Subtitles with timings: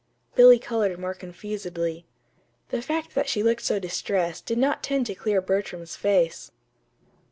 [0.33, 2.07] Billy colored more confusedly.
[2.69, 6.49] The fact that she looked so distressed did not tend to clear Bertram's face.